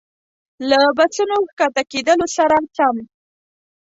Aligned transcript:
له 0.69 0.79
بسونو 0.97 1.37
ښکته 1.51 1.83
کېدلو 1.91 2.27
سره 2.37 2.55
سم. 2.75 2.95